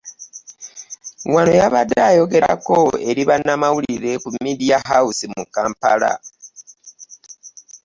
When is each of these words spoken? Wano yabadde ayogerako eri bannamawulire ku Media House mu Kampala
Wano 1.33 1.53
yabadde 1.61 1.99
ayogerako 2.09 2.77
eri 3.09 3.23
bannamawulire 3.29 4.11
ku 4.23 4.29
Media 4.45 4.77
House 4.89 5.21
mu 5.35 5.43
Kampala 5.55 6.11